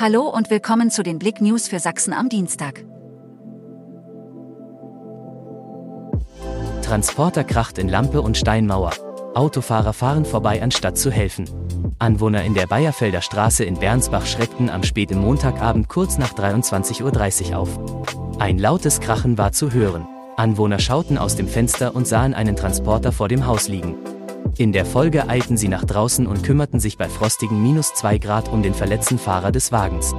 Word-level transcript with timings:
Hallo 0.00 0.28
und 0.28 0.48
willkommen 0.48 0.92
zu 0.92 1.02
den 1.02 1.18
Blick 1.18 1.40
News 1.40 1.66
für 1.66 1.80
Sachsen 1.80 2.12
am 2.12 2.28
Dienstag. 2.28 2.84
Transporter 6.82 7.42
kracht 7.42 7.78
in 7.78 7.88
Lampe 7.88 8.22
und 8.22 8.36
Steinmauer. 8.36 8.92
Autofahrer 9.34 9.92
fahren 9.92 10.24
vorbei, 10.24 10.62
anstatt 10.62 10.98
zu 10.98 11.10
helfen. 11.10 11.50
Anwohner 11.98 12.44
in 12.44 12.54
der 12.54 12.68
Bayerfelder 12.68 13.22
Straße 13.22 13.64
in 13.64 13.74
Bernsbach 13.80 14.24
schreckten 14.24 14.70
am 14.70 14.84
späten 14.84 15.18
Montagabend 15.18 15.88
kurz 15.88 16.16
nach 16.16 16.32
23.30 16.32 17.50
Uhr 17.50 17.58
auf. 17.58 17.80
Ein 18.38 18.58
lautes 18.58 19.00
Krachen 19.00 19.36
war 19.36 19.50
zu 19.50 19.72
hören. 19.72 20.06
Anwohner 20.36 20.78
schauten 20.78 21.18
aus 21.18 21.34
dem 21.34 21.48
Fenster 21.48 21.96
und 21.96 22.06
sahen 22.06 22.34
einen 22.34 22.54
Transporter 22.54 23.10
vor 23.10 23.26
dem 23.26 23.46
Haus 23.46 23.66
liegen. 23.66 23.96
In 24.58 24.72
der 24.72 24.84
Folge 24.84 25.28
eilten 25.28 25.56
sie 25.56 25.68
nach 25.68 25.84
draußen 25.84 26.26
und 26.26 26.42
kümmerten 26.42 26.80
sich 26.80 26.98
bei 26.98 27.08
frostigen 27.08 27.62
minus 27.62 27.94
2 27.94 28.18
Grad 28.18 28.48
um 28.48 28.60
den 28.60 28.74
verletzten 28.74 29.16
Fahrer 29.16 29.52
des 29.52 29.70
Wagens. 29.70 30.16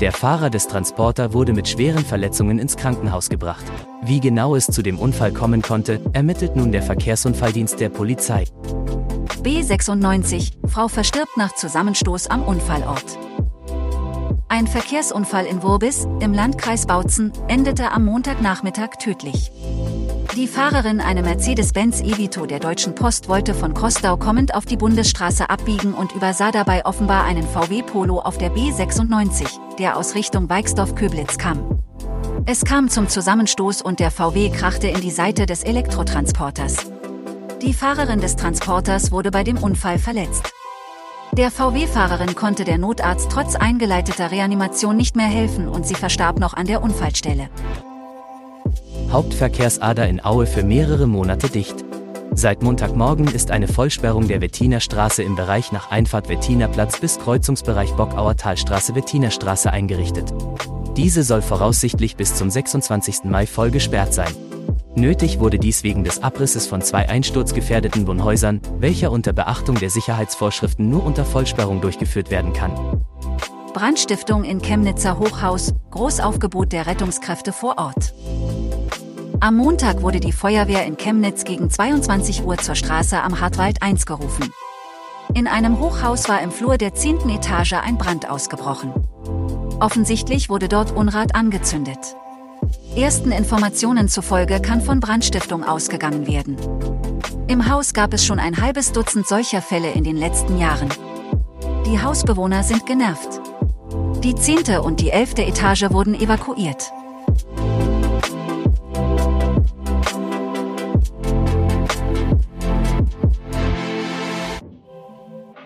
Der 0.00 0.12
Fahrer 0.12 0.50
des 0.50 0.68
Transporter 0.68 1.32
wurde 1.32 1.52
mit 1.52 1.66
schweren 1.66 2.04
Verletzungen 2.04 2.60
ins 2.60 2.76
Krankenhaus 2.76 3.28
gebracht. 3.28 3.64
Wie 4.04 4.20
genau 4.20 4.54
es 4.54 4.66
zu 4.66 4.82
dem 4.82 5.00
Unfall 5.00 5.32
kommen 5.32 5.62
konnte, 5.62 6.00
ermittelt 6.12 6.54
nun 6.54 6.70
der 6.70 6.82
Verkehrsunfalldienst 6.82 7.80
der 7.80 7.88
Polizei. 7.88 8.44
B96, 9.42 10.52
Frau 10.68 10.86
verstirbt 10.86 11.36
nach 11.36 11.52
Zusammenstoß 11.52 12.28
am 12.28 12.44
Unfallort. 12.44 13.18
Ein 14.48 14.68
Verkehrsunfall 14.68 15.46
in 15.46 15.64
Wurbis, 15.64 16.06
im 16.20 16.32
Landkreis 16.32 16.86
Bautzen, 16.86 17.32
endete 17.48 17.90
am 17.90 18.04
Montagnachmittag 18.04 18.90
tödlich. 19.00 19.50
Die 20.36 20.46
Fahrerin, 20.46 21.02
eine 21.02 21.22
Mercedes-Benz 21.22 22.00
Evito 22.00 22.46
der 22.46 22.58
Deutschen 22.58 22.94
Post, 22.94 23.28
wollte 23.28 23.52
von 23.52 23.74
Kostau 23.74 24.16
kommend 24.16 24.54
auf 24.54 24.64
die 24.64 24.78
Bundesstraße 24.78 25.50
abbiegen 25.50 25.92
und 25.92 26.12
übersah 26.12 26.50
dabei 26.50 26.86
offenbar 26.86 27.24
einen 27.24 27.46
VW 27.46 27.82
Polo 27.82 28.18
auf 28.18 28.38
der 28.38 28.50
B96, 28.50 29.76
der 29.78 29.98
aus 29.98 30.14
Richtung 30.14 30.48
Weixdorf-Köblitz 30.48 31.36
kam. 31.36 31.78
Es 32.46 32.64
kam 32.64 32.88
zum 32.88 33.10
Zusammenstoß 33.10 33.82
und 33.82 34.00
der 34.00 34.10
VW 34.10 34.48
krachte 34.48 34.88
in 34.88 35.02
die 35.02 35.10
Seite 35.10 35.44
des 35.44 35.64
Elektrotransporters. 35.64 36.76
Die 37.60 37.74
Fahrerin 37.74 38.22
des 38.22 38.34
Transporters 38.36 39.12
wurde 39.12 39.30
bei 39.30 39.44
dem 39.44 39.58
Unfall 39.58 39.98
verletzt. 39.98 40.50
Der 41.32 41.50
VW-Fahrerin 41.50 42.34
konnte 42.34 42.64
der 42.64 42.78
Notarzt 42.78 43.30
trotz 43.30 43.54
eingeleiteter 43.54 44.30
Reanimation 44.30 44.96
nicht 44.96 45.14
mehr 45.14 45.26
helfen 45.26 45.68
und 45.68 45.86
sie 45.86 45.94
verstarb 45.94 46.40
noch 46.40 46.54
an 46.54 46.66
der 46.66 46.82
Unfallstelle. 46.82 47.50
Hauptverkehrsader 49.10 50.08
in 50.08 50.24
Aue 50.24 50.46
für 50.46 50.62
mehrere 50.62 51.06
Monate 51.06 51.48
dicht. 51.48 51.84
Seit 52.34 52.62
Montagmorgen 52.62 53.28
ist 53.28 53.50
eine 53.50 53.68
Vollsperrung 53.68 54.26
der 54.26 54.40
Wettiner 54.40 54.80
Straße 54.80 55.22
im 55.22 55.36
Bereich 55.36 55.70
nach 55.70 55.90
Einfahrt 55.90 56.30
Wettiner 56.30 56.68
Platz 56.68 56.98
bis 56.98 57.18
Kreuzungsbereich 57.18 57.92
Bockauer 57.92 58.36
Talstraße 58.36 58.94
Wettiner 58.94 59.30
Straße 59.30 59.70
eingerichtet. 59.70 60.32
Diese 60.96 61.24
soll 61.24 61.42
voraussichtlich 61.42 62.16
bis 62.16 62.34
zum 62.34 62.48
26. 62.48 63.24
Mai 63.24 63.46
voll 63.46 63.70
gesperrt 63.70 64.14
sein. 64.14 64.32
Nötig 64.94 65.40
wurde 65.40 65.58
dies 65.58 65.84
wegen 65.84 66.04
des 66.04 66.22
Abrisses 66.22 66.66
von 66.66 66.82
zwei 66.82 67.08
einsturzgefährdeten 67.08 68.06
Wohnhäusern, 68.06 68.60
welcher 68.78 69.10
unter 69.10 69.32
Beachtung 69.32 69.78
der 69.78 69.90
Sicherheitsvorschriften 69.90 70.88
nur 70.88 71.04
unter 71.04 71.24
Vollsperrung 71.24 71.80
durchgeführt 71.80 72.30
werden 72.30 72.52
kann. 72.52 72.72
Brandstiftung 73.72 74.44
in 74.44 74.60
Chemnitzer 74.60 75.18
Hochhaus, 75.18 75.72
Großaufgebot 75.90 76.72
der 76.72 76.86
Rettungskräfte 76.86 77.52
vor 77.52 77.78
Ort. 77.78 78.12
Am 79.42 79.56
Montag 79.56 80.02
wurde 80.02 80.20
die 80.20 80.30
Feuerwehr 80.30 80.86
in 80.86 80.96
Chemnitz 80.96 81.42
gegen 81.42 81.68
22 81.68 82.44
Uhr 82.44 82.58
zur 82.58 82.76
Straße 82.76 83.20
am 83.20 83.40
Hartwald 83.40 83.82
1 83.82 84.06
gerufen. 84.06 84.52
In 85.34 85.48
einem 85.48 85.80
Hochhaus 85.80 86.28
war 86.28 86.40
im 86.42 86.52
Flur 86.52 86.78
der 86.78 86.94
10. 86.94 87.28
Etage 87.28 87.72
ein 87.72 87.98
Brand 87.98 88.30
ausgebrochen. 88.30 88.92
Offensichtlich 89.80 90.48
wurde 90.48 90.68
dort 90.68 90.92
Unrat 90.92 91.34
angezündet. 91.34 91.98
Ersten 92.94 93.32
Informationen 93.32 94.06
zufolge 94.06 94.62
kann 94.62 94.80
von 94.80 95.00
Brandstiftung 95.00 95.64
ausgegangen 95.64 96.28
werden. 96.28 96.56
Im 97.48 97.68
Haus 97.68 97.94
gab 97.94 98.14
es 98.14 98.24
schon 98.24 98.38
ein 98.38 98.62
halbes 98.62 98.92
Dutzend 98.92 99.26
solcher 99.26 99.60
Fälle 99.60 99.90
in 99.90 100.04
den 100.04 100.18
letzten 100.18 100.56
Jahren. 100.56 100.88
Die 101.84 102.00
Hausbewohner 102.00 102.62
sind 102.62 102.86
genervt. 102.86 103.40
Die 104.22 104.36
10. 104.36 104.78
und 104.78 105.00
die 105.00 105.10
11. 105.10 105.38
Etage 105.38 105.90
wurden 105.90 106.14
evakuiert. 106.14 106.92